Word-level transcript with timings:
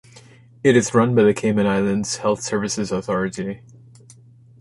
It 0.63 0.75
is 0.75 0.95
run 0.95 1.13
by 1.13 1.21
the 1.21 1.31
Cayman 1.31 1.67
Islands 1.67 2.17
Health 2.17 2.41
Services 2.41 2.91
Authority. 2.91 3.61